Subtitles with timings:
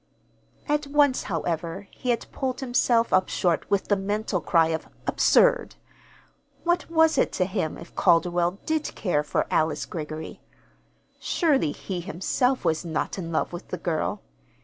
[0.67, 5.75] At once, however, he had pulled himself up short with the mental cry of "Absurd!"
[6.63, 10.41] What was it to him if Calderwell did care for Alice Greggory?
[11.19, 14.23] Surely he himself was not in love with the girl.